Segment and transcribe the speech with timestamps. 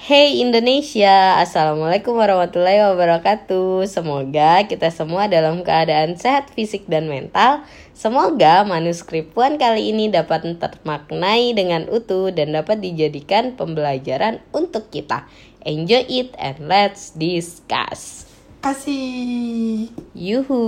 [0.00, 3.84] Hey Indonesia, Assalamualaikum warahmatullahi wabarakatuh.
[3.84, 7.68] Semoga kita semua dalam keadaan sehat fisik dan mental.
[7.92, 15.28] Semoga manuskrip Puan kali ini dapat termaknai dengan utuh Dan dapat dijadikan pembelajaran untuk kita.
[15.68, 18.24] Enjoy it and let's discuss.
[18.64, 19.92] Asik.
[20.16, 20.64] Yuhu.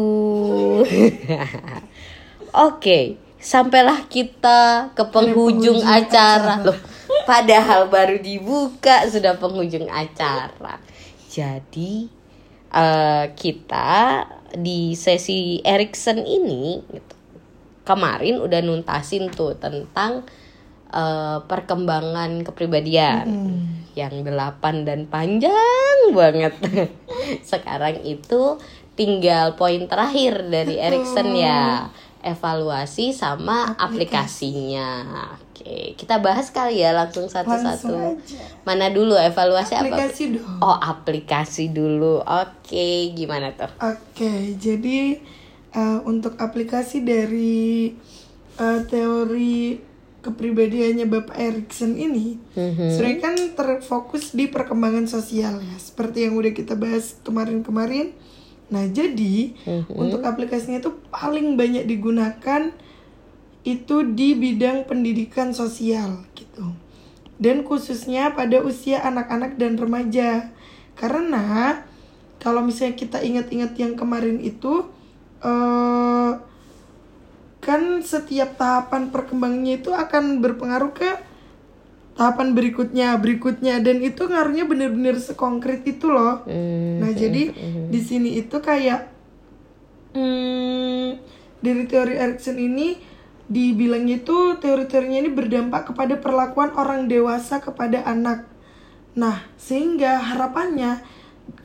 [2.69, 6.61] Oke, sampailah kita ke penghujung acara.
[6.69, 6.92] Loh,
[7.25, 10.79] padahal baru dibuka sudah penghujung acara.
[11.29, 12.09] Jadi
[12.73, 13.91] eh, kita
[14.53, 17.15] di sesi Erikson ini gitu,
[17.89, 20.25] kemarin udah nuntasin tuh tentang
[20.93, 23.27] eh, perkembangan kepribadian
[23.93, 26.57] yang delapan dan panjang banget.
[27.51, 28.57] Sekarang itu
[28.97, 30.77] tinggal poin terakhir dari.
[30.81, 31.89] Erikson ya
[32.23, 35.05] evaluasi sama aplikasinya.
[35.43, 38.23] Oke, kita bahas kali ya langsung satu-satu.
[38.63, 39.91] Mana dulu evaluasi apa?
[39.91, 40.59] Aplikasi dong.
[40.59, 42.23] Oh, aplikasi dulu.
[42.23, 43.71] Oke, gimana tuh?
[43.79, 45.19] Oke, jadi
[45.73, 47.93] eh, untuk aplikasi dari
[48.53, 49.81] eh, teori
[50.23, 52.95] kepribadiannya Bapak Erikson ini, Mhm.
[52.95, 58.15] sebenarnya kan terfokus di perkembangan sosial ya, seperti yang udah kita bahas kemarin-kemarin.
[58.73, 59.93] Nah, jadi Mhm.
[59.93, 62.73] untuk aplikasinya itu paling banyak digunakan
[63.63, 66.73] itu di bidang pendidikan sosial gitu.
[67.37, 70.51] Dan khususnya pada usia anak-anak dan remaja.
[70.97, 71.79] Karena
[72.41, 74.89] kalau misalnya kita ingat-ingat yang kemarin itu
[75.43, 76.33] eh
[77.63, 81.11] kan setiap tahapan perkembangannya itu akan berpengaruh ke
[82.13, 86.45] tahapan berikutnya, berikutnya dan itu ngaruhnya bener-bener sekonkret itu loh.
[86.45, 87.53] Hmm, Nah, jadi
[87.89, 89.09] di sini itu kayak
[90.13, 91.19] hmm,
[91.65, 93.01] dari teori Erikson ini
[93.49, 98.49] dibilangnya itu teori-teorinya ini berdampak kepada perlakuan orang dewasa kepada anak.
[99.13, 101.05] Nah, sehingga harapannya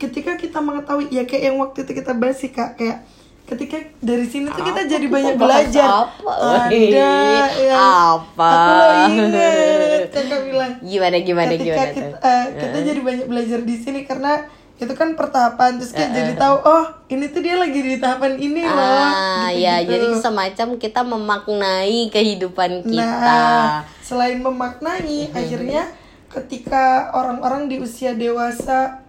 [0.02, 3.08] ketika kita mengetahui ya kayak yang waktu itu kita bahas sih Kak, kayak
[3.48, 4.90] ketika dari sini tuh kita Apa?
[4.90, 5.88] jadi Kita banyak belajar.
[6.05, 6.32] apa?
[6.60, 6.76] Ada
[7.58, 8.49] yang apa?
[8.52, 12.27] Aku lo inget kakak bilang Gimana gimana ketika gimana kita, tuh?
[12.27, 14.33] eh, kita jadi banyak belajar di sini karena
[14.77, 18.61] itu kan pertahapan terus kayak jadi tahu oh ini tuh dia lagi di tahapan ini
[18.61, 23.02] loh Ah, gitu, ya, jadi semacam kita memaknai kehidupan kita.
[23.02, 23.66] nah
[23.99, 25.89] selain memaknai akhirnya
[26.30, 29.07] ketika orang-orang di usia dewasa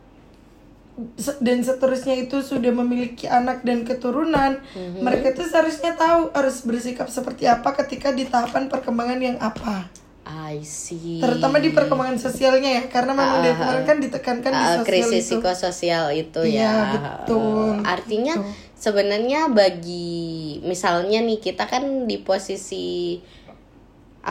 [1.38, 4.58] dan seterusnya itu sudah memiliki anak dan keturunan
[4.98, 9.86] mereka itu seharusnya tahu harus bersikap seperti apa ketika di tahapan perkembangan yang apa
[10.24, 11.18] I see.
[11.18, 14.84] terutama di perkembangan sosialnya ya karena memang dari Ah, kemarin kan ditekankan di Ah, sosial
[14.84, 16.74] krisis itu psikososial itu Iya, ya.
[16.92, 18.50] betul, Artinya gitu.
[18.76, 20.28] sebenarnya bagi
[20.62, 23.16] misalnya nih kita kan di posisi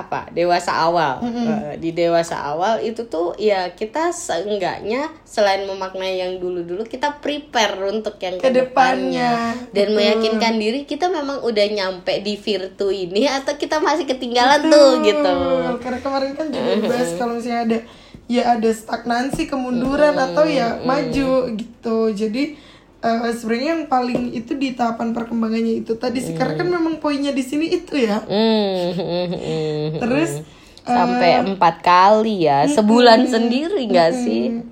[0.03, 1.23] apa dewasa awal.
[1.25, 7.77] Eh, di dewasa awal itu tuh ya kita seenggaknya selain memaknai yang dulu-dulu kita prepare
[7.89, 8.53] untuk yang ke depannya.
[8.53, 9.31] Ke depannya,
[9.73, 9.97] dan betul.
[9.97, 15.33] meyakinkan diri kita memang udah nyampe di virtu ini atau kita masih ketinggalan tuh gitu.
[15.33, 17.79] Betul, karena kemarin kan juga dibahas kalau misalnya ada
[18.27, 21.97] ya ada stagnansi kemunduran atau ya maju gitu.
[22.11, 22.66] Jadi
[23.01, 25.93] eh, sebenarnya yang paling itu di tahapan perkembangannya itu.
[25.97, 28.21] Tadi sih karena kan memang poinnya di sini itu ya.
[28.25, 30.31] Hmm, hmm, hmm, terus
[30.87, 34.43] sampai empat kali ya sebulan sendiri nggak sih?
[34.49, 34.65] Hmm.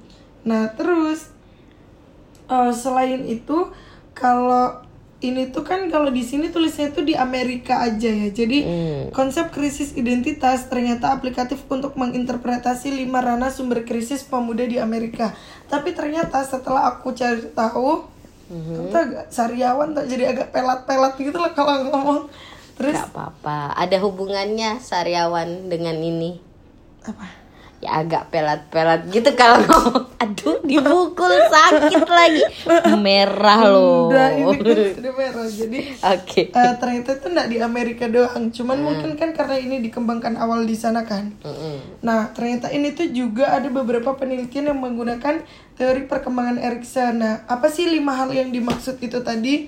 [0.47, 1.29] Nah terus
[2.49, 3.69] eh, selain itu
[4.15, 4.85] kalau
[5.23, 8.29] ini tuh kan kalau di sini tulisnya itu di Amerika aja ya.
[8.29, 8.61] Jadi
[9.09, 15.33] konsep krisis identitas ternyata aplikatif untuk menginterpretasi lima ranah sumber krisis pemuda di Amerika.
[15.65, 18.14] Tapi ternyata setelah aku cari tahu,
[18.51, 22.21] itu agak sariawan tak jadi agak pelat-pelat gitu lah kalau ngomong.
[22.75, 26.37] Terus nggak apa-apa ada hubungannya sariawan dengan ini
[27.05, 27.44] apa?
[27.85, 32.41] Ya agak pelat-pelat gitu kalau ngomong aduh dipukul sakit lagi
[32.97, 34.57] merah loh Udah ini
[34.97, 39.59] kan merah jadi oke Eh, ternyata itu nggak di Amerika doang, cuman mungkin kan karena
[39.59, 41.35] ini dikembangkan awal di sana kan.
[41.43, 41.99] Mm-mm.
[41.99, 45.43] Nah, ternyata ini tuh juga ada beberapa penelitian yang menggunakan
[45.75, 47.19] teori perkembangan Erikson.
[47.19, 49.67] Nah, apa sih lima hal yang dimaksud itu tadi?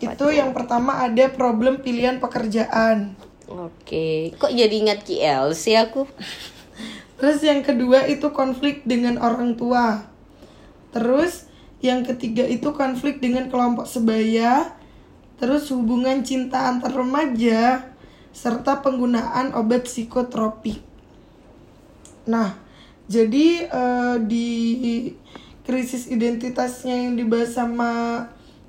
[0.00, 3.12] itu yang pertama ada problem pilihan pekerjaan.
[3.44, 6.08] oke kok jadi ingat KL sih aku
[7.22, 10.10] Terus yang kedua itu konflik dengan orang tua.
[10.90, 11.46] Terus
[11.78, 14.74] yang ketiga itu konflik dengan kelompok sebaya.
[15.38, 17.94] Terus hubungan cinta antar remaja
[18.34, 20.82] serta penggunaan obat psikotropik.
[22.26, 22.58] Nah,
[23.06, 24.50] jadi eh, di
[25.62, 27.90] krisis identitasnya yang dibahas sama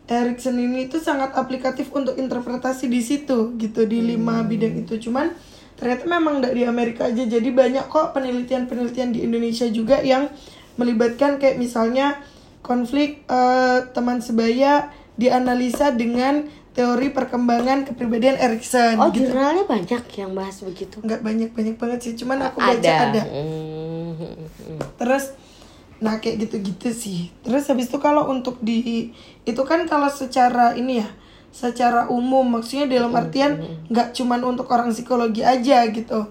[0.05, 5.09] Erikson ini itu sangat aplikatif untuk interpretasi di situ gitu di lima bidang itu.
[5.09, 5.33] Cuman
[5.75, 10.29] ternyata memang di Amerika aja jadi banyak kok penelitian-penelitian di Indonesia juga yang
[10.75, 12.21] melibatkan kayak misalnya
[12.61, 19.29] konflik eh, teman sebaya dianalisa dengan teori perkembangan kepribadian Erikson Oh, gitu.
[19.29, 20.97] jurnalnya banyak yang bahas begitu.
[21.05, 23.21] Nggak banyak-banyak banget sih, cuman aku baca ada.
[23.29, 24.81] Hmm, hmm.
[24.97, 25.37] Terus
[26.01, 27.29] nah kayak gitu-gitu sih.
[27.45, 29.13] Terus habis itu kalau untuk di
[29.45, 31.07] itu kan kalau secara ini ya,
[31.53, 33.61] secara umum maksudnya dalam artian
[33.93, 36.25] nggak cuman untuk orang psikologi aja gitu.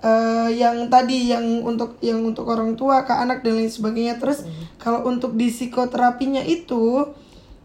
[0.00, 4.16] Eh yang tadi yang untuk yang untuk orang tua ke anak dan lain sebagainya.
[4.16, 4.48] Terus
[4.80, 7.12] kalau untuk di psikoterapinya itu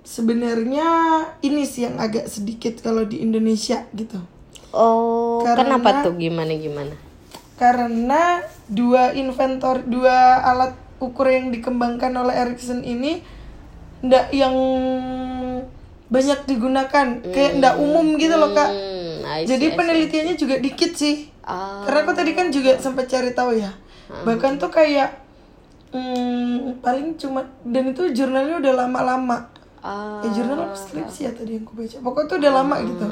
[0.03, 0.87] sebenarnya
[1.39, 4.19] ini sih yang agak sedikit kalau di Indonesia gitu.
[4.69, 6.13] Oh, Karena- kenapa tuh?
[6.19, 7.09] Gimana gimana?
[7.59, 8.39] karena
[8.71, 13.19] dua inventor dua alat ukur yang dikembangkan oleh Ericsson ini
[13.99, 14.55] ndak yang
[16.09, 21.29] banyak digunakan kayak ndak umum gitu loh kak Hmm, see, jadi penelitiannya juga dikit sih
[21.41, 21.81] Ah.
[21.81, 23.69] karena aku tadi kan juga sempat cari tahu ya
[24.21, 25.21] bahkan tuh kayak
[25.89, 29.37] hmm, paling cuma dan itu jurnalnya udah lama-lama
[29.79, 30.19] Ah.
[30.19, 31.97] Eh jurnal apa skripsi ya tadi yang aku baca.
[32.03, 33.05] Pokoknya tuh udah lama gitu.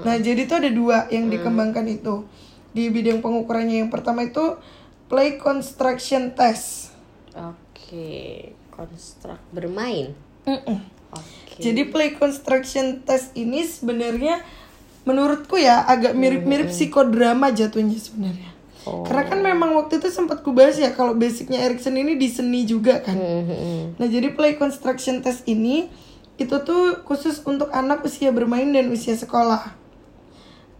[0.00, 2.22] Nah jadi tuh ada dua yang dikembangkan itu
[2.70, 3.82] di bidang pengukurannya.
[3.82, 4.54] Yang pertama itu
[5.10, 6.94] play construction test.
[7.34, 10.14] Oke, konstruk bermain.
[10.46, 10.78] Mm-mm.
[11.14, 11.62] Oke.
[11.62, 14.42] Jadi play construction test ini sebenarnya
[15.04, 18.50] menurutku ya agak mirip-mirip psikodrama jatuhnya sebenarnya.
[18.84, 23.00] Karena kan memang waktu itu sempat kubahas ya kalau basicnya Erikson ini di seni juga
[23.00, 23.16] kan.
[23.16, 23.84] Hmm, hmm, hmm.
[23.96, 25.88] Nah, jadi play construction test ini
[26.36, 29.72] itu tuh khusus untuk anak usia bermain dan usia sekolah.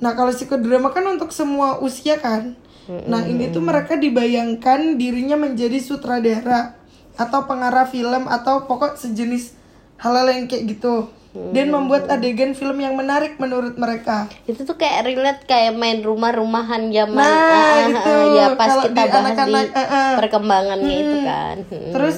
[0.04, 2.60] Nah, kalau psikodrama kan untuk semua usia kan.
[2.84, 6.76] Nah, ini tuh mereka dibayangkan dirinya menjadi sutradara
[7.16, 9.56] atau pengarah film atau pokok sejenis
[9.98, 11.10] hal-hal yang kayak gitu.
[11.34, 14.30] Dan membuat adegan film yang menarik menurut mereka.
[14.46, 17.98] Itu tuh kayak relate kayak main rumah-rumahan zaman Nah, ah, ah, itu.
[18.06, 20.12] ah, ya pas Kalau kita di bahas di ah, ah.
[20.22, 21.56] perkembangannya itu kan.
[21.66, 21.90] Hmm.
[21.90, 22.16] Terus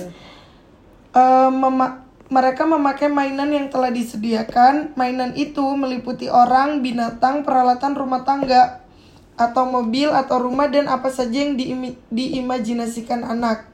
[1.17, 4.93] eh, mema- mereka memakai mainan yang telah disediakan.
[5.01, 8.85] Mainan itu meliputi orang, binatang, peralatan rumah tangga,
[9.41, 11.57] atau mobil atau rumah dan apa saja yang
[12.13, 13.65] diimajinasikan anak.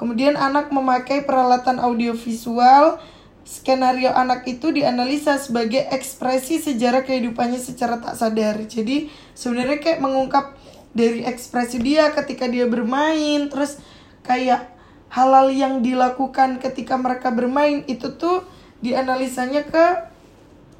[0.00, 3.04] Kemudian anak memakai peralatan audiovisual.
[3.42, 8.54] Skenario anak itu dianalisa sebagai ekspresi sejarah kehidupannya secara tak sadar.
[8.70, 10.54] Jadi sebenarnya kayak mengungkap
[10.94, 13.82] dari ekspresi dia ketika dia bermain, terus
[14.22, 14.70] kayak
[15.10, 18.46] halal yang dilakukan ketika mereka bermain itu tuh
[18.80, 19.84] dianalisanya ke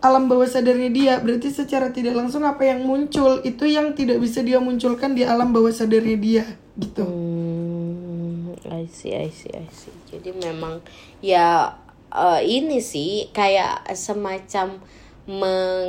[0.03, 1.15] alam bawah sadarnya dia.
[1.19, 5.51] Berarti secara tidak langsung apa yang muncul itu yang tidak bisa dia munculkan di alam
[5.51, 6.45] bawah sadarnya dia
[6.79, 7.05] gitu.
[7.05, 9.95] Hmm, I see, I see, I see.
[10.09, 10.81] Jadi memang
[11.21, 11.79] ya
[12.13, 14.81] eh, ini sih kayak semacam
[15.23, 15.87] meng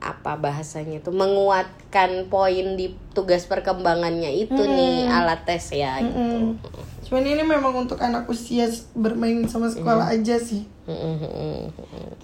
[0.00, 6.16] apa bahasanya tuh menguatkan poin di tugas perkembangannya itu nih alat tes ya gitu.
[6.16, 6.56] Mm.
[7.04, 10.64] Cuman ini memang untuk anak usia bermain sama sekolah aja sih.
[10.88, 11.68] Hmm,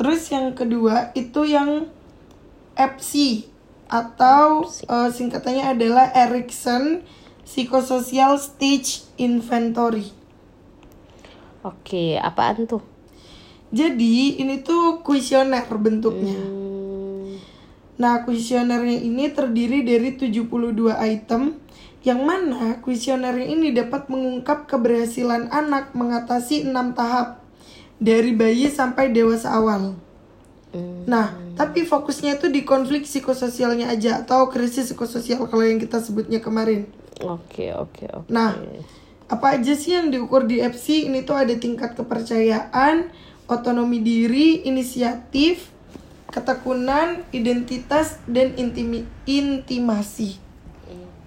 [0.01, 1.93] Terus yang kedua itu yang
[2.77, 3.49] EPSI
[3.89, 7.05] atau eh, singkatannya adalah Erickson
[7.45, 10.09] Psychosocial Stage Inventory.
[11.65, 12.94] Oke, apaan tuh?
[13.75, 16.39] Jadi ini tuh kuesioner bentuknya.
[16.39, 16.65] Hmm,
[17.95, 21.63] Nah, kuesionernya ini terdiri dari 72 item
[22.03, 27.41] yang mana kuesionernya ini dapat mengungkap keberhasilan anak mengatasi enam tahap
[28.03, 29.95] dari bayi sampai dewasa awal.
[30.75, 31.07] hmm.
[31.07, 36.43] Nah, tapi fokusnya itu di konflik psikososialnya aja atau krisis psikososial kalau yang kita sebutnya
[36.43, 36.91] kemarin.
[37.23, 38.29] Oke, oke, oke.
[38.29, 38.59] Nah,
[39.31, 41.07] apa aja sih yang diukur di FC?
[41.07, 43.09] Ini tuh ada tingkat kepercayaan,
[43.47, 45.69] otonomi diri, inisiatif,
[46.33, 50.41] ketekunan, identitas, dan intimi intimasi.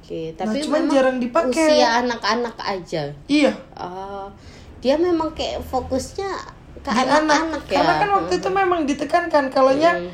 [0.01, 1.67] Oke, tapi cuman memang jarang dipakai.
[1.67, 3.03] Usia anak-anak aja.
[3.27, 4.31] Iya, Oh,
[4.79, 6.31] dia memang kayak fokusnya
[6.79, 7.83] ke anak-anak ya.
[7.83, 10.11] Karena kan waktu itu memang ditekankan kalaunya Hmm.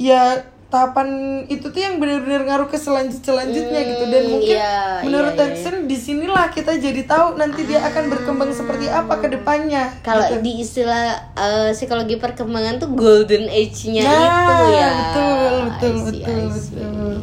[0.00, 1.08] ya tahapan
[1.46, 5.38] itu tuh yang benar-benar ngaruh ke selanjut selanjutnya gitu dan Hmm, mungkin iya, menurut iya,
[5.38, 5.52] iya.
[5.54, 9.94] Erikson di sinilah kita jadi tahu nanti dia akan berkembang seperti apa ke depannya.
[10.02, 10.42] Kalau gitu.
[10.42, 14.90] di istilah eh, psikologi perkembangan tuh golden age-nya Nah, itu ya.
[14.92, 16.74] betul betul I see, betul I see.
[16.74, 17.14] betul.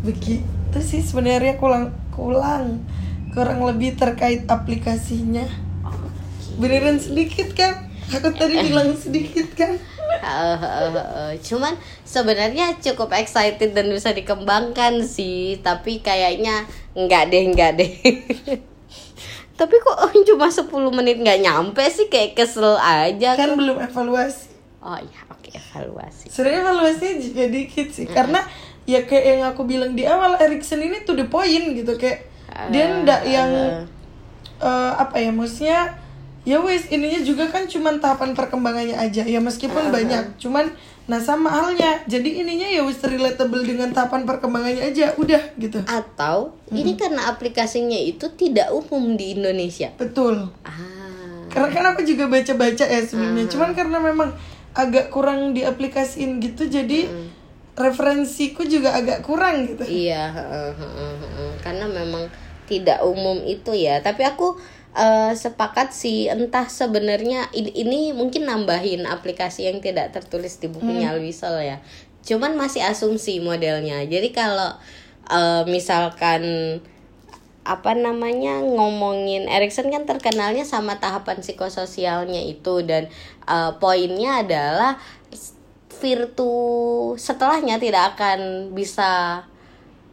[0.00, 2.80] Begitu sih sebenarnya kulang kulang
[3.30, 5.44] kurang lebih terkait aplikasinya.
[6.56, 7.86] Beneran sedikit kan?
[8.08, 9.76] Aku tadi bilang sedikit kan?
[10.28, 17.42] Eh, eh, eh, cuman sebenarnya cukup excited dan bisa dikembangkan sih tapi kayaknya enggak deh
[17.48, 17.92] enggak deh.
[19.58, 19.98] Tapi kok
[20.30, 22.06] cuma 10 menit nggak nyampe sih?
[22.06, 24.54] Kayak kesel aja Kan belum evaluasi.
[24.78, 26.30] oh ya oke evaluasi.
[26.30, 28.38] Sebenarnya evaluasinya juga dikit sih karena
[28.86, 31.98] ya kayak yang aku bilang di awal Erikson ini to the point gitu.
[31.98, 32.30] Kayak
[32.70, 33.50] dia ndak yang
[34.62, 35.98] eh, apa ya maksudnya
[36.48, 39.28] ya wes ininya juga kan cuman tahapan perkembangannya aja.
[39.28, 40.72] Ya meskipun banyak cuman
[41.04, 42.00] nah sama halnya.
[42.08, 45.84] Jadi ininya ya wes relatable dengan tahapan perkembangannya aja udah gitu.
[45.84, 49.92] Atau ini karena aplikasinya itu tidak umum di Indonesia.
[50.00, 50.48] betul.
[50.64, 50.96] Ah.
[51.48, 54.36] karena kan aku juga baca-baca ya sebelumnya cuman karena memang
[54.76, 57.08] agak kurang diaplikasiin gitu jadi
[57.78, 59.86] referensiku juga agak kurang gitu.
[59.86, 60.34] Iya,
[61.62, 62.26] karena memang
[62.66, 64.02] tidak umum itu ya.
[64.02, 64.58] Tapi aku
[64.98, 71.14] eh, sepakat sih, entah sebenarnya ini, ini mungkin nambahin aplikasi yang tidak tertulis di bukunya
[71.14, 71.78] Alwisel ya.
[72.26, 74.02] Cuman masih asumsi modelnya.
[74.04, 74.74] Jadi kalau
[75.30, 76.42] eh, misalkan
[77.68, 83.06] apa namanya ngomongin Erikson kan terkenalnya sama tahapan psikososialnya itu dan
[83.46, 84.98] eh, poinnya adalah
[85.98, 86.54] virtu
[87.18, 89.42] setelahnya tidak akan bisa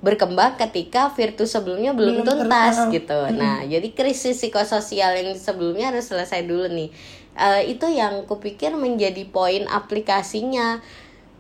[0.06, 3.20] berkembang ketika virtu sebelumnya belum, Belum ter- tuntas uh, gitu.
[3.34, 6.94] Nah, jadi krisis psikososial yang sebelumnya harus selesai dulu nih.
[7.36, 10.78] Eh, itu yang kupikir menjadi poin aplikasinya.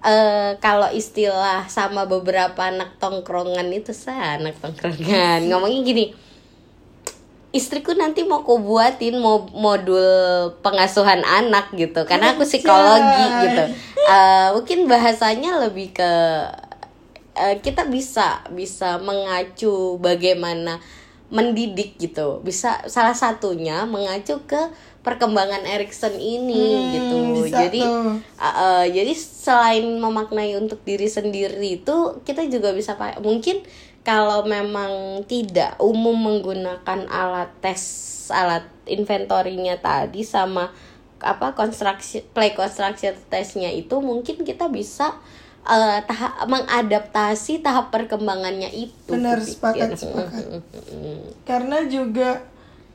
[0.01, 6.05] Eh, kalau istilah sama beberapa anak tongkrongan itu saya anak tongkrongan ngomongnya gini
[7.55, 10.05] istriku nanti mau ku buatin mau modul
[10.59, 13.63] pengasuhan anak gitu karena aku psikologi gitu
[14.05, 16.11] Eh, mungkin bahasanya lebih ke
[17.35, 20.79] eh, kita bisa bisa mengacu bagaimana
[21.29, 24.61] mendidik gitu bisa salah satunya mengacu ke
[25.05, 27.17] perkembangan Erikson ini Hmm, gitu
[27.53, 28.17] jadi tuh.
[28.41, 33.61] Uh, uh, jadi selain memaknai untuk diri sendiri itu kita juga bisa pakai mungkin
[34.05, 37.81] kalau memang tidak umum menggunakan alat tes
[38.33, 40.73] alat inventorinya tadi sama
[41.21, 45.17] apa konstruksi play construction testnya itu mungkin kita bisa
[45.65, 50.61] uh, tahap mengadaptasi tahap perkembangannya itu Benar, sepakat, sepakat.
[51.43, 52.45] karena juga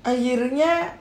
[0.00, 0.96] akhirnya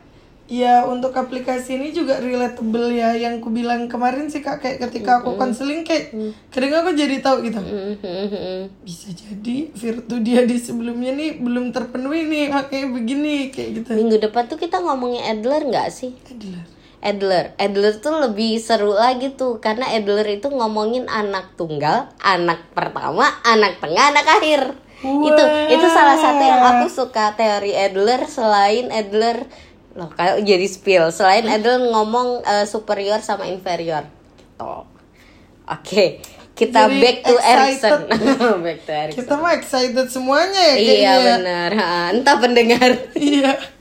[0.49, 5.21] ya untuk aplikasi ini juga relatable ya yang ku bilang kemarin sih kak kayak ketika
[5.21, 6.09] aku konseling kayak
[6.49, 7.61] kadang aku jadi tahu gitu.
[8.81, 13.89] Bisa jadi virtu dia di sebelumnya nih belum terpenuhi nih makanya begini kayak gitu.
[13.93, 16.17] Minggu depan tuh kita ngomongin Adler nggak sih?
[16.25, 16.78] Adler.
[16.99, 17.55] Adler.
[17.55, 23.79] Adler tuh lebih seru lagi tuh karena Adler itu ngomongin anak tunggal, anak pertama, anak
[23.79, 24.61] tengah, anak akhir.
[24.99, 29.47] Itu itu salah satu yang aku suka teori Adler selain Adler
[29.95, 31.05] loh kayak jadi spill.
[31.09, 34.03] Selain Adler ngomong eh, superior sama inferior.
[34.35, 34.75] Gitu.
[35.65, 36.19] Oke,
[36.51, 37.47] kita Jadi back to excited.
[37.47, 37.99] Erikson.
[38.65, 39.17] back to Erikson.
[39.17, 41.23] kita mah excited semuanya ya kayaknya Iya ya.
[41.31, 41.71] benar.
[42.11, 42.89] Entah pendengar.
[43.15, 43.51] iya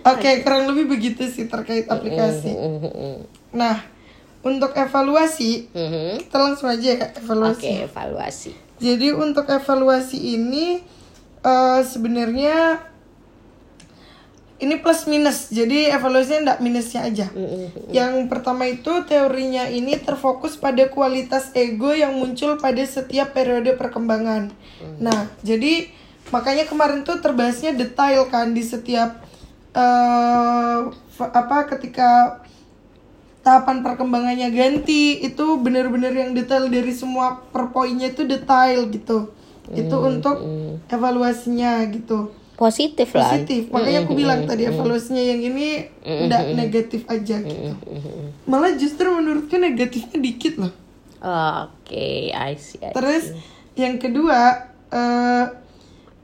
[0.00, 2.52] oke kurang lebih begitu sih terkait aplikasi
[3.50, 3.82] nah
[4.40, 6.24] untuk evaluasi Mhm.
[6.24, 8.50] kita langsung aja ya evaluasi Oke, evaluasi.
[8.80, 10.80] Jadi untuk evaluasi ini
[11.40, 12.80] eh, sebenarnya
[14.56, 15.48] ini plus minus.
[15.48, 17.26] Jadi evaluasinya enggak minusnya aja.
[17.90, 24.52] Yang pertama itu teorinya ini terfokus pada kualitas ego yang muncul pada setiap periode perkembangan.
[25.00, 25.88] Nah, jadi
[26.28, 29.24] makanya kemarin tuh terbahasnya detail kan di setiap
[29.70, 30.78] eh
[31.10, 32.42] fa- apa ketika
[33.40, 39.32] tahapan perkembangannya ganti itu benar-benar yang detail dari semua per poinnya itu detail gitu.
[39.70, 40.36] Itu untuk
[40.90, 42.34] evaluasinya gitu.
[42.58, 43.32] Positif lah.
[43.32, 43.72] positif.
[43.72, 47.72] Makanya aku bilang tadi evaluasinya yang ini enggak negatif aja gitu.
[48.44, 50.74] malah justru menurutku negatifnya dikit loh.
[51.20, 52.76] Oke, I see.
[52.82, 52.92] I see.
[52.92, 53.24] terus
[53.76, 55.44] yang kedua eh,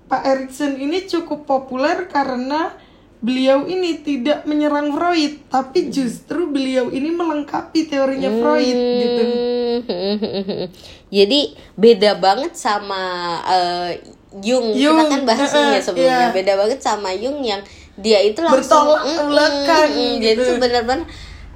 [0.07, 2.75] Pak Erikson ini cukup populer karena
[3.17, 9.23] beliau ini tidak menyerang Freud tapi justru beliau ini melengkapi teorinya Freud gitu
[9.77, 10.73] Hmm.
[11.17, 11.41] Jadi
[11.77, 13.03] beda banget sama
[13.45, 14.01] eh,
[14.41, 14.73] Jung.
[14.73, 16.17] Jung, Kita kan bahas ini ya sebelumnya.
[16.19, 16.33] iya.
[16.33, 17.61] Beda banget sama Jung yang
[17.97, 20.21] dia itu langsung Bertolak mm, mm, belakang mm, gitu.
[20.25, 21.05] Jadi tuh benar-benar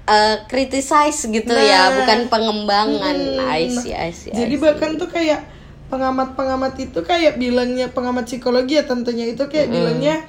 [0.04, 1.64] eh, criticize gitu Nah.
[1.64, 3.16] ya, bukan pengembangan.
[3.16, 4.32] Mm, I see, I see.
[4.32, 4.62] I Jadi see.
[4.62, 5.40] bahkan tuh kayak
[5.88, 10.22] pengamat-pengamat itu kayak bilangnya pengamat psikologi ya tentunya itu kayak bilangnya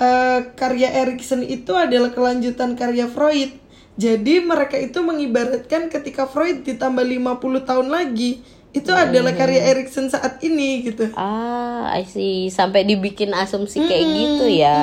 [0.00, 3.52] eh, karya Erikson itu adalah kelanjutan karya Freud.
[4.00, 8.40] Jadi mereka itu mengibaratkan ketika Freud ditambah 50 tahun lagi
[8.70, 11.10] itu adalah karya Erikson saat ini gitu.
[11.18, 12.48] Ah, I see.
[12.48, 14.80] Sampai dibikin asumsi kayak gitu ya.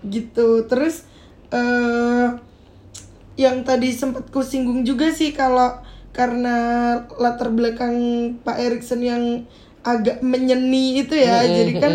[0.00, 1.04] gitu terus
[1.52, 2.26] eh
[3.36, 5.76] yang tadi sempat ku singgung juga sih kalau
[6.16, 6.56] karena
[7.20, 7.96] latar belakang
[8.40, 9.44] Pak Erikson yang
[9.84, 11.92] agak menyeni itu ya jadi kan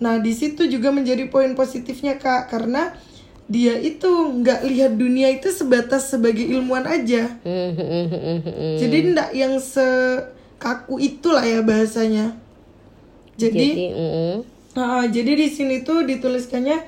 [0.00, 2.96] nah di situ juga menjadi poin positifnya kak karena
[3.50, 7.34] dia itu nggak lihat dunia itu sebatas sebagai ilmuwan aja.
[8.80, 12.38] Jadi ndak yang sekaku itulah ya bahasanya.
[13.34, 16.78] Jadi Jadi, Nah, jadi di sini tuh dituliskannya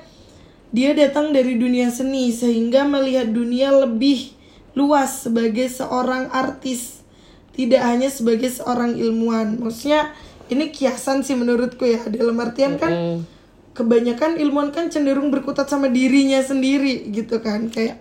[0.71, 4.31] dia datang dari dunia seni sehingga melihat dunia lebih
[4.73, 7.03] luas sebagai seorang artis,
[7.53, 9.59] tidak hanya sebagai seorang ilmuwan.
[9.59, 10.15] Maksudnya
[10.53, 13.25] ini kiasan sih menurutku ya dalam artian kan
[13.73, 17.97] kebanyakan ilmuwan kan cenderung berkutat sama dirinya sendiri gitu kan kayak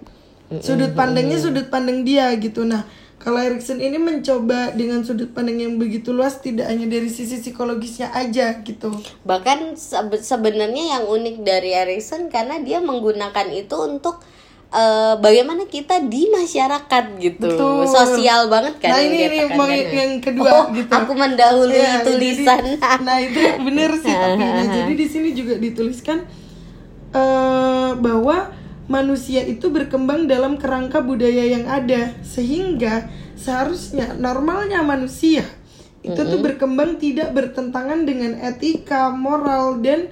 [0.61, 2.69] sudut pandangnya sudut pandang dia gitu.
[2.69, 2.85] Nah,
[3.17, 8.13] kalau Erikson ini mencoba dengan sudut pandang yang begitu luas tidak hanya dari sisi psikologisnya
[8.13, 8.93] aja gitu.
[9.25, 14.21] Bahkan sebe- sebenarnya yang unik dari Erikson karena dia menggunakan itu untuk
[14.73, 17.45] eh, bagaimana kita di masyarakat gitu.
[17.45, 17.85] Betul.
[17.85, 19.93] Sosial banget kan Nah, yang ini dia nih tekankan mau ya.
[19.93, 20.89] yang kedua Oh, gitu.
[20.91, 22.61] aku mendahului Iya, tulisan.
[22.65, 26.19] jadi- nah, itu bener sih tapi nah, jadi di sini juga dituliskan
[27.13, 28.49] eh bahwa
[28.87, 35.45] manusia itu berkembang dalam kerangka budaya yang ada sehingga seharusnya normalnya manusia
[36.03, 40.11] itu tuh berkembang tidak bertentangan dengan etika, moral dan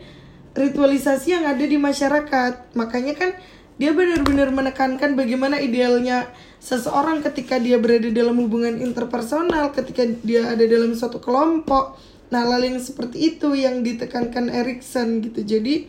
[0.52, 2.74] ritualisasi yang ada di masyarakat.
[2.74, 3.34] Makanya kan
[3.80, 6.28] dia benar-benar menekankan bagaimana idealnya
[6.60, 11.96] seseorang ketika dia berada dalam hubungan interpersonal, ketika dia ada dalam suatu kelompok.
[12.28, 15.40] Nah, hal yang seperti itu yang ditekankan Erikson gitu.
[15.40, 15.88] Jadi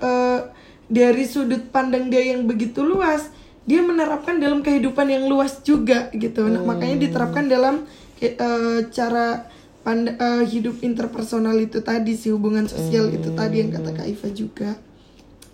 [0.00, 0.40] eh,
[0.88, 3.28] dari sudut pandang dia yang begitu luas,
[3.68, 6.48] dia menerapkan dalam kehidupan yang luas juga gitu.
[6.48, 7.84] Nah, makanya diterapkan dalam
[8.24, 9.44] eh, cara
[9.84, 14.28] pand- eh, hidup interpersonal itu tadi sih hubungan sosial itu tadi yang kata Kak Iva
[14.32, 14.70] juga.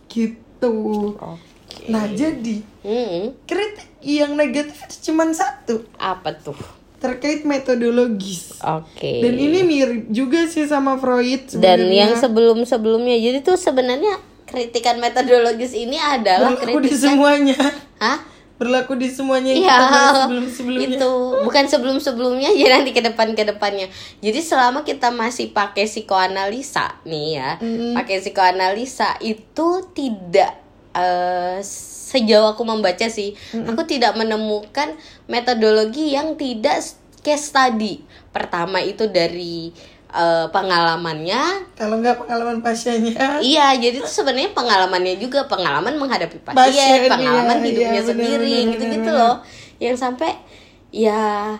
[0.06, 0.72] Gitu.
[1.84, 3.34] Nah, jadi Mm-mm.
[3.42, 6.58] kritik yang negatif itu cuma satu Apa tuh?
[6.98, 8.62] terkait metodologis.
[8.62, 9.18] Oke.
[9.18, 11.98] Dan ini mirip juga sih sama Freud Dan sebenarnya.
[11.98, 13.16] yang sebelum-sebelumnya.
[13.18, 14.14] Jadi tuh sebenarnya
[14.44, 17.58] kritikan metodologis ini adalah berlaku di kritikan semuanya.
[17.98, 18.18] Hah?
[18.54, 20.86] Berlaku di semuanya yang Iya, kita bahas sebelum-sebelumnya.
[20.94, 21.12] itu
[21.42, 23.90] bukan sebelum-sebelumnya ya nanti ke depan ke depannya.
[24.22, 27.58] Jadi selama kita masih pakai psikoanalisa nih ya,
[27.92, 30.61] pakai psikoanalisa itu tidak
[30.96, 31.58] eh,
[32.12, 36.84] sejauh aku membaca sih, aku tidak menemukan metodologi yang tidak
[37.24, 38.04] case study.
[38.32, 39.72] Pertama itu dari
[40.12, 46.56] eh, pengalamannya Kalau nggak pengalaman pasiennya, Iya, jadi itu sebenarnya pengalamannya juga pengalaman menghadapi pasien,
[46.56, 49.36] Pasien, pengalaman iya, hidupnya iya, sendiri, gitu-gitu loh.
[49.80, 50.30] Yang sampai
[50.92, 51.56] ya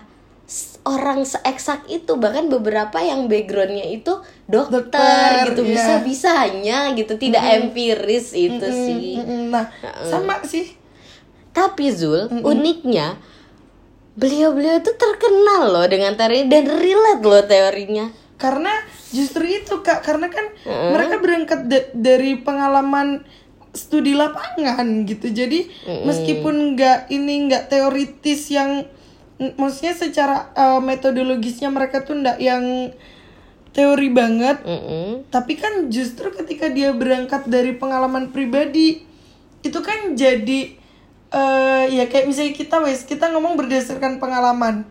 [0.83, 5.71] orang seeksak itu bahkan beberapa yang backgroundnya itu dokter, Dokter, gitu iya.
[5.71, 9.23] bisa bisanya gitu tidak empiris itu sih.
[9.23, 9.55] Mm-mm.
[9.55, 9.71] nah
[10.03, 10.75] sama sih.
[11.55, 13.15] Tapi Zul uniknya
[14.13, 18.05] beliau-beliau itu terkenal loh dengan teori dan relate loh teorinya.
[18.35, 18.73] Karena
[19.15, 23.23] justru itu kak, karena kan mereka berangkat da- dari pengalaman
[23.71, 25.31] studi lapangan gitu.
[25.31, 25.71] Jadi
[26.03, 28.83] meskipun nggak ini nggak teoritis yang
[29.59, 32.95] maksudnya secara eh, metodologisnya mereka tuh nggak yang
[33.73, 35.25] teori banget, Mm-mm.
[35.33, 39.01] tapi kan justru ketika dia berangkat dari pengalaman pribadi
[39.65, 40.77] itu kan jadi
[41.33, 44.85] eh ya kayak misalnya kita wes kita ngomong berdasarkan pengalaman.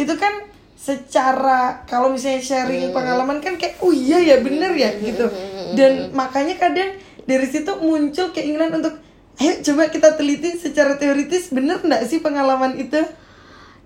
[0.00, 0.48] Itu kan
[0.80, 5.28] secara kalau misalnya sharing pengalaman kan kayak oh iya ya bener ya gitu.
[5.76, 6.96] Dan makanya kadang
[7.28, 8.96] dari situ muncul keinginan untuk
[9.40, 13.00] ayo coba kita teliti secara teoritis bener nggak sih pengalaman itu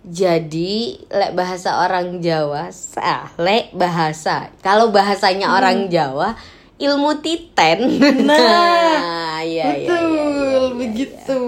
[0.06, 2.70] Jadi lek bahasa orang Jawa,
[3.02, 4.54] ah, lek bahasa.
[4.62, 5.58] Kalau bahasanya Hmm.
[5.58, 6.38] orang Jawa,
[6.78, 7.98] ilmu titen.
[8.22, 10.58] Nah, iya, iya, betul iya, iya.
[10.78, 11.40] begitu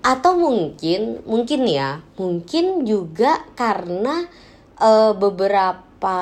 [0.00, 4.24] Atau mungkin, mungkin ya, mungkin juga karena
[4.80, 6.18] eh, beberapa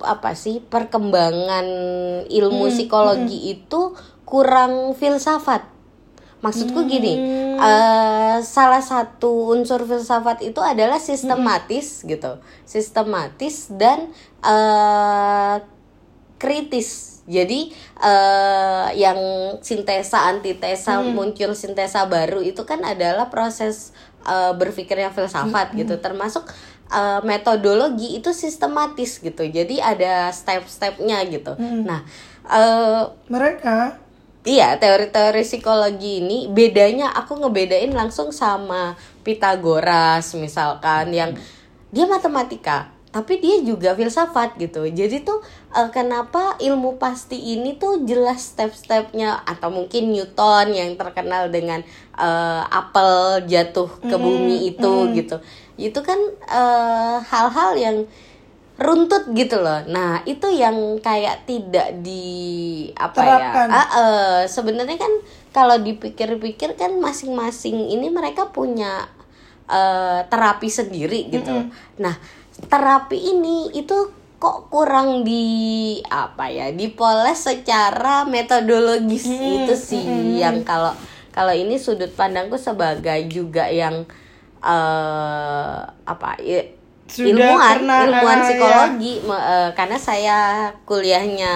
[0.00, 1.66] apa sih perkembangan
[2.24, 5.79] ilmu Hmm, psikologi itu kurang filsafat.
[6.40, 7.60] Maksudku gini, Hmm.
[7.60, 14.08] eh, salah satu unsur filsafat itu adalah sistematis gitu, sistematis dan
[14.40, 15.56] eh,
[16.40, 17.20] kritis.
[17.28, 19.20] Jadi eh, yang
[19.60, 23.92] sintesa antitesa muncul sintesa baru itu kan adalah proses
[24.24, 26.48] eh, berpikirnya filsafat gitu, termasuk
[26.88, 29.44] eh, metodologi itu sistematis gitu.
[29.44, 31.52] Jadi ada step-stepnya gitu.
[31.60, 32.00] Nah.
[32.48, 34.00] eh, mereka
[34.40, 41.36] Iya, teori-teori psikologi ini bedanya aku ngebedain langsung sama Pitagoras misalkan yang
[41.92, 44.88] dia matematika, tapi dia juga filsafat gitu.
[44.88, 45.44] Jadi tuh
[45.76, 51.84] eh, kenapa ilmu pasti ini tuh jelas step-stepnya atau mungkin Newton yang terkenal dengan
[52.16, 55.36] eh, apel jatuh ke bumi itu gitu.
[55.76, 56.16] Itu kan
[56.48, 57.96] eh, hal-hal yang
[58.80, 59.84] runtut gitu loh.
[59.84, 63.68] Nah, itu yang kayak tidak di apa Terapkan.
[63.68, 63.76] ya?
[63.76, 65.12] Ah, eh, sebenarnya kan
[65.52, 69.04] kalau dipikir-pikir kan masing-masing ini mereka punya
[69.68, 71.68] eh, terapi sendiri gitu.
[72.00, 72.16] Nah,
[72.72, 80.64] terapi ini itu kok kurang di apa ya dipoles secara metodologis Hmm, itu sih yang
[80.64, 80.96] kalau
[81.28, 84.08] kalau ini sudut pandangku sebagai juga yang
[84.64, 86.69] eh apa ya,
[87.10, 89.12] Sudah ilmuwan pernah, ilmuwan ah, psikologi.
[89.26, 90.38] Me- eh, karena saya
[90.86, 91.54] kuliahnya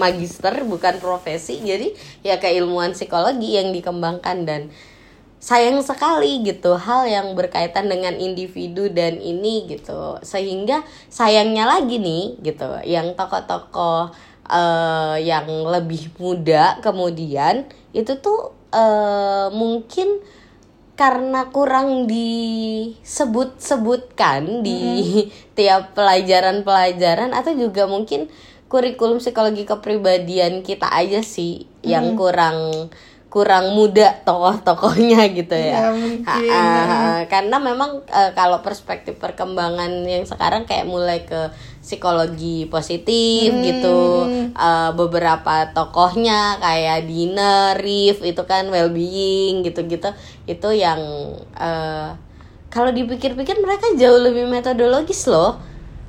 [0.00, 1.60] magister bukan profesi.
[1.60, 1.92] Jadi
[2.24, 4.48] ya keilmuan psikologi yang dikembangkan.
[4.48, 4.62] Dan
[5.44, 10.16] sayang sekali gitu hal yang berkaitan dengan individu dan ini gitu.
[10.24, 10.80] Sehingga
[11.12, 14.08] sayangnya lagi nih gitu yang tokoh-tokoh
[14.48, 20.20] eh, yang lebih muda kemudian itu tuh eh, mungkin
[20.94, 25.26] karena kurang disebut-sebutkan di
[25.58, 28.28] tiap pelajaran-pelajaran atau juga mungkin
[28.70, 32.90] kurikulum psikologi kepribadian kita aja sih yang kurang
[33.34, 35.90] kurang muda tokoh-tokohnya gitu ya.
[35.90, 36.22] Ya, mungkin.
[36.22, 37.12] Ha, ha, ha.
[37.26, 41.50] karena memang eh, kalau perspektif perkembangan yang sekarang kayak mulai ke
[41.82, 44.30] psikologi positif gitu.
[44.54, 50.14] Eh, beberapa tokohnya kayak Dina, Rif itu kan well-being gitu-gitu.
[50.46, 51.02] Itu yang
[51.58, 52.14] eh,
[52.70, 55.58] kalau dipikir-pikir mereka jauh lebih metodologis loh.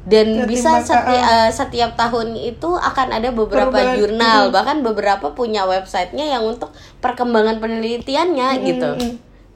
[0.06, 3.98] Dan bisa seti- eh, setiap tahun itu akan ada beberapa Perubahan.
[3.98, 6.70] jurnal bahkan beberapa punya websitenya yang untuk
[7.02, 8.90] perkembangan penelitiannya gitu.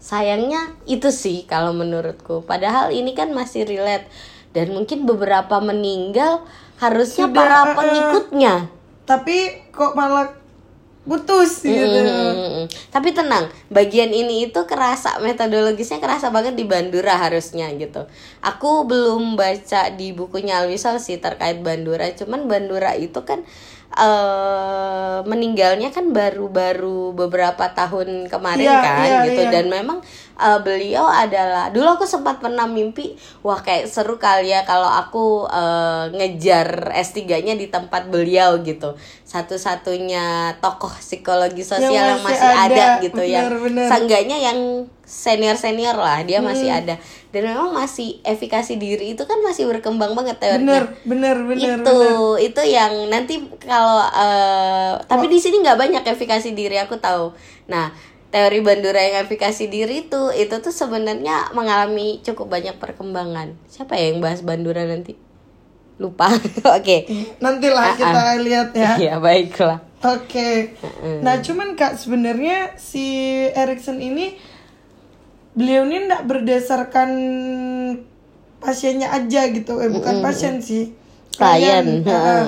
[0.01, 2.41] Sayangnya itu sih kalau menurutku.
[2.49, 4.09] Padahal ini kan masih relate.
[4.49, 6.41] Dan mungkin beberapa meninggal
[6.81, 7.75] harusnya Sudah, para eh.
[7.77, 8.53] pengikutnya.
[9.05, 9.37] Tapi
[9.69, 10.38] kok malah
[11.09, 11.89] putus gitu.
[12.05, 12.69] Mm-mm.
[12.93, 18.05] Tapi tenang, bagian ini itu kerasa metodologisnya kerasa banget di Bandura harusnya gitu.
[18.45, 23.41] Aku belum baca di bukunya Alwisal sih terkait Bandura, cuman Bandura itu kan
[23.89, 29.51] eh meninggalnya kan baru-baru beberapa tahun kemarin Iya, kan iya, gitu iya.
[29.51, 30.05] dan memang
[30.39, 35.45] eh, beliau adalah dulu aku sempat pernah mimpi wah kayak seru kali ya kalau aku
[35.45, 38.95] eh, ngejar S3-nya di tempat beliau gitu.
[39.23, 43.45] Satu-satunya tokoh psikologi sosial yang masih masih, ada, ada, gitu yang
[43.85, 44.59] seenggaknya yang
[45.03, 46.47] senior senior lah dia Hmm.
[46.53, 46.95] masih ada.
[47.29, 50.57] Dan memang masih efikasi diri itu kan masih berkembang banget Bener,
[50.89, 52.41] teorinya bener, bener, itu bener.
[52.41, 57.33] itu yang nanti kalau eh, tapi di sini nggak banyak efikasi diri aku tahu.
[57.69, 57.93] Nah
[58.29, 64.13] teori Bandura yang efikasi diri itu itu tuh sebenarnya mengalami cukup banyak perkembangan siapa ya
[64.13, 65.17] yang bahas Bandura nanti
[65.97, 66.29] lupa
[66.79, 66.97] oke
[67.41, 68.93] Nantilah Ah, kita lihat ya.
[68.95, 70.79] ya baiklah Oke.
[71.19, 74.39] Nah, cuman Kak sebenarnya si Erikson ini
[75.51, 77.09] beliau ini enggak berdasarkan
[78.63, 79.83] pasiennya aja gitu.
[79.83, 80.95] Eh bukan pasien sih.
[81.35, 82.43] Klien, heeh.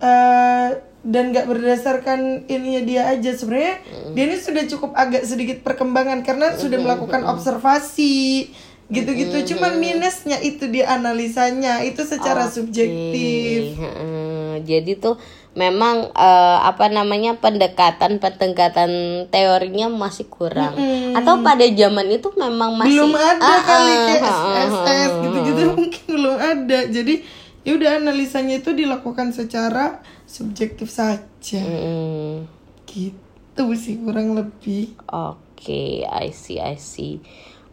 [0.00, 0.68] eh,
[1.06, 3.30] dan nggak berdasarkan ininya dia aja.
[3.32, 3.78] Sebenarnya
[4.12, 8.50] dia ini sudah cukup agak sedikit perkembangan karena sudah melakukan observasi
[8.88, 9.54] gitu-gitu.
[9.54, 13.78] Cuman minusnya itu di analisanya itu secara subjektif.
[13.78, 15.20] Heeh, jadi tuh
[15.54, 18.90] memang eh, apa namanya pendekatan pendekatan
[19.30, 20.74] teorinya masih kurang.
[21.14, 26.04] Atau pada zaman itu memang masih belum ada Ah, kali ah, kayak SSS gitu-gitu mungkin
[26.10, 26.78] belum ada.
[26.90, 27.14] Jadi
[27.62, 32.44] ya udah analisanya itu dilakukan secara subjektif saja Mm,
[32.84, 37.18] gitu sih kurang lebih Oke, I see, I see.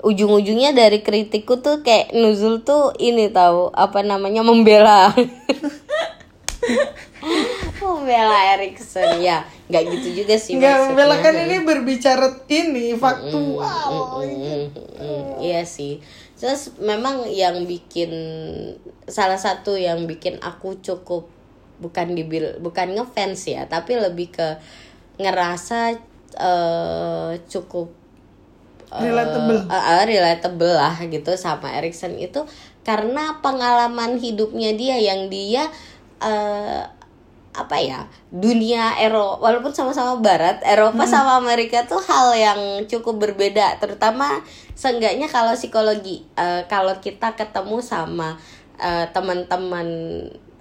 [0.01, 5.13] Ujung-ujungnya dari kritikku tuh kayak Nuzul tuh ini tahu apa namanya membela.
[7.81, 10.89] membela Erikson ya, nggak gitu juga sih nggak maksudnya.
[10.89, 14.65] membelakan ini berbicara ini faktual Mm,
[14.97, 16.01] mm, iya sih.
[16.35, 18.11] Terus memang yang bikin
[19.05, 21.29] salah satu yang bikin aku cukup
[21.79, 24.59] bukan dibil bukan ngefans ya, tapi lebih ke
[25.19, 25.95] ngerasa
[26.35, 27.87] eh, cukup
[28.91, 29.59] eh, Relatable.
[29.67, 32.43] eh, eh, relatable lah gitu sama Erikson itu.
[32.85, 35.65] Karena pengalaman hidupnya dia yang dia
[36.21, 36.83] eh,
[37.55, 38.03] apa ya
[38.35, 43.79] dunia Eropa walaupun sama-sama Barat Eropa sama Amerika tuh hal yang cukup berbeda.
[43.79, 44.43] Terutama
[44.75, 48.35] seenggaknya kalau psikologi eh, kalau kita ketemu sama
[48.75, 49.87] eh, teman-teman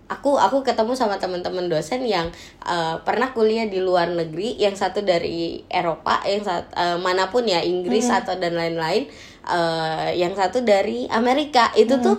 [0.05, 2.29] aku aku ketemu sama teman-teman dosen yang
[2.65, 7.65] eh, pernah kuliah di luar negeri yang satu dari Eropa yang satu mana pun ya
[7.65, 9.09] Inggris atau dan lain-lain
[9.49, 11.73] eh, yang satu dari Amerika.
[11.77, 12.17] Itu tuh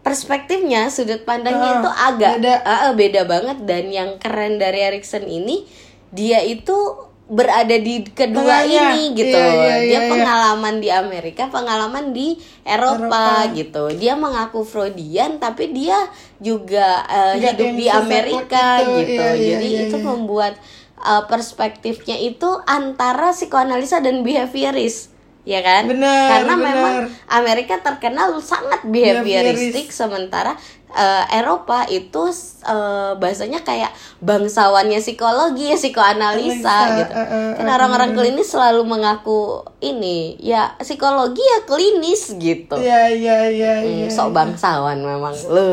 [0.00, 2.54] perspektifnya sudut pandangnya Ah, itu agak beda.
[2.64, 3.58] Ah, beda banget.
[3.68, 5.68] Dan yang keren dari Erikson ini
[6.10, 8.90] dia itu berada di kedua Tengahnya.
[8.90, 13.54] ini gitu Iya, iya, dia iya, pengalaman di Amerika pengalaman di Eropa, Eropa.
[13.54, 18.92] gitu dia mengaku Freudian tapi dia juga Nggak hidup di Amerika itu.
[19.06, 20.58] gitu jadi itu membuat
[20.98, 25.08] eh, perspektifnya itu antara psikoanalisa dan behavioris
[25.40, 26.66] ya kan Benar, karena benar.
[26.66, 26.94] memang
[27.26, 29.96] Amerika terkenal sangat behavioristik Behavioris.
[29.96, 30.52] sementara
[30.92, 32.28] eh, Eropa itu
[32.62, 37.12] eh, bahasanya kayak bangsawannya psikologi, psikoanalisa Analisa, gitu.
[37.14, 39.40] eh, eh, Kan orang-orang klinis selalu mengaku
[39.78, 42.74] ini ya psikologi ya klinis gitu.
[42.74, 44.08] Iya iya iya Hmm, iya.
[44.08, 45.70] sok bangsawan memang lu.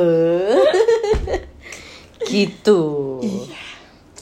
[2.28, 2.82] gitu.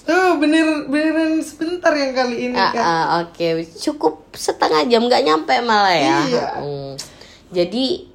[0.06, 2.84] Tuh bener beneran sebentar yang kali ini Ah, kan.
[2.86, 6.18] ah, Oke, cukup setengah jam nggak nyampe malah ya.
[6.24, 6.48] Iya.
[6.62, 6.94] Hmm.
[7.50, 8.06] Jadi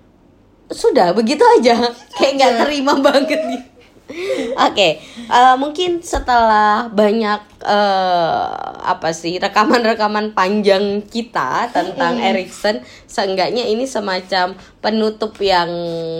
[0.70, 3.62] sudah begitu aja, kayak nggak terima banget nih.
[4.58, 4.88] Oke,
[5.30, 8.46] eh, mungkin setelah banyak eh,
[8.80, 15.68] apa sih rekaman-rekaman panjang kita tentang Erikson, seenggaknya ini semacam penutup yang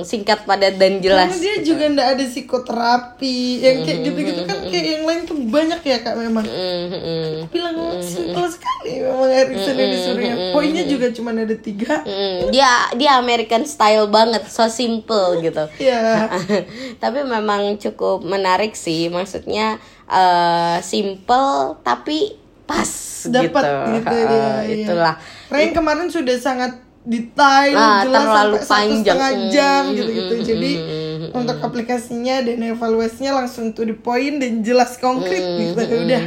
[0.05, 1.41] singkat, padat dan Karena jelas.
[1.41, 5.99] dia juga ndak ada psikoterapi yang kayak gitu-gitu kan kayak yang lain tuh banyak ya
[6.05, 6.45] kak memang.
[6.45, 7.33] Hmm, hmm, hmm.
[7.49, 10.35] Bilang simpel sekali memang Erikson yang disuruhnya.
[10.53, 12.05] Poinnya juga cuma ada tiga.
[12.05, 12.69] Hmm, dia
[13.01, 15.65] dia American style banget, so simple gitu.
[15.81, 16.29] Ya.
[17.03, 22.91] tapi memang cukup menarik sih, maksudnya eh, simple tapi pas
[23.23, 23.95] dapat gitu.
[23.97, 24.77] gitu, Eh, ya, iya.
[24.81, 25.15] Itulah.
[25.49, 29.01] Rain kemarin sudah sangat detail, Nah, jelas terlalu sampai satu panjang.
[29.09, 30.35] setengah jam Mm, gitu-gitu.
[30.35, 35.81] mm, Jadi mm, untuk aplikasinya dan evaluasinya langsung to the point dan jelas konkret gitu.
[35.81, 36.23] Udah.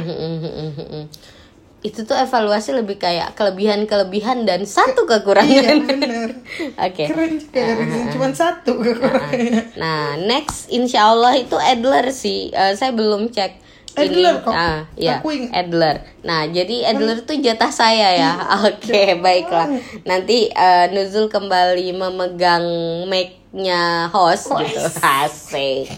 [1.80, 5.78] Itu tuh evaluasi lebih kayak kelebihan-kelebihan dan satu Iya kekurangan.
[5.84, 6.28] benar.
[6.88, 7.04] Oke.
[7.04, 9.76] Keren juga Erikson cuma satu kekurangannya.
[9.76, 12.48] Nah, next insya Allah itu Adler sih.
[12.50, 13.60] Eh, saya belum cek.
[13.94, 14.52] Adler kok.
[14.54, 15.22] Ah, ya.
[15.22, 15.30] Aku.
[15.50, 16.02] Adler.
[16.26, 18.30] Nah, jadi Adler itu jatah saya ya.
[18.68, 19.70] Oke, baiklah.
[20.02, 22.66] Nanti eh, Nuzul kembali memegang
[23.06, 24.82] mic-nya host gitu.
[25.22, 25.90] Asik.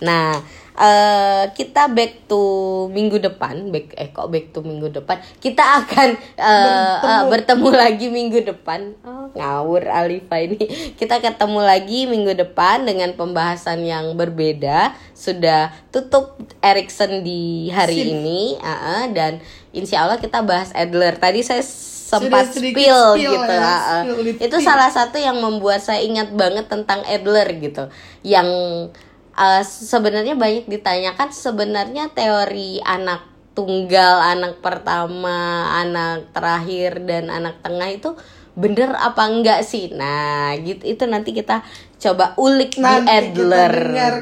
[0.00, 0.38] Nah,
[0.80, 2.40] eh kita back to
[2.88, 5.20] minggu depan, back eh kok back to minggu depan.
[5.36, 6.08] Kita akan
[6.40, 8.96] eh, eh, bertemu lagi minggu depan.
[9.04, 10.56] Oh, ngawur Alifa ini.
[10.96, 14.96] Kita ketemu lagi minggu depan dengan pembahasan yang berbeda.
[15.12, 19.44] Sudah tutup Erikson di hari ini, ah, ah, dan
[19.76, 21.20] insya Allah kita bahas Adler.
[21.20, 21.60] Tadi saya
[22.10, 23.52] sempat spill, spill gitu.
[23.52, 24.02] ya, ah.
[24.02, 24.40] spill.
[24.40, 27.92] Itu salah satu yang membuat saya ingat banget tentang Adler gitu.
[28.24, 28.48] Yang
[29.36, 37.90] uh, sebenarnya banyak ditanyakan sebenarnya teori anak tunggal, anak pertama, anak terakhir dan anak tengah
[37.90, 38.10] itu
[38.54, 39.90] bener apa enggak sih?
[39.94, 41.62] Nah, gitu itu nanti kita
[42.00, 43.74] coba ulik Nanti di Adler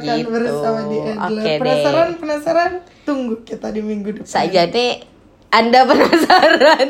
[0.03, 0.29] kita gitu.
[0.35, 1.59] bersama di Adler.
[1.61, 2.18] Penasaran, deh.
[2.18, 2.73] penasaran?
[3.07, 4.29] Tunggu kita di minggu depan.
[4.29, 5.07] Saya jadi
[5.49, 6.88] Anda penasaran?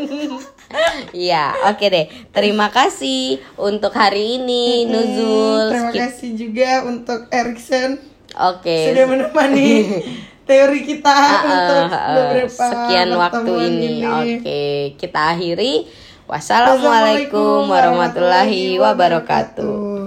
[1.11, 2.07] Ya, oke deh.
[2.28, 5.62] Terima kasih untuk hari ini, Hmm, Nuzul.
[5.70, 7.96] Terima Skip- kasih juga untuk Erikson
[8.35, 8.92] Oke.
[8.92, 9.68] sudah menemani
[10.48, 13.90] teori kita Ah, untuk beberapa sekian waktu pertemuan ini.
[14.04, 14.62] Oke,
[14.96, 15.88] kita akhiri.
[16.28, 19.97] Wassalamualaikum warahmatullahi wabarakatuh.